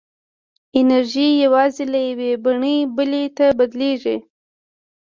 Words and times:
انرژي 0.79 1.27
یوازې 1.43 1.83
له 1.93 1.99
یوې 2.09 2.31
بڼې 2.43 2.77
بلې 2.95 3.23
ته 3.37 3.45
بدلېږي. 3.59 4.17